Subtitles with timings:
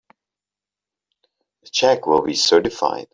[1.61, 3.07] The check will be certified.